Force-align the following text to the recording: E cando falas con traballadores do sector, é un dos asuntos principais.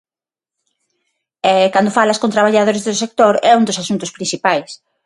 E 1.53 1.55
cando 1.73 1.95
falas 1.97 2.19
con 2.21 2.33
traballadores 2.35 2.83
do 2.87 2.99
sector, 3.03 3.33
é 3.49 3.53
un 3.59 3.63
dos 3.67 3.79
asuntos 3.83 4.13
principais. 4.17 4.69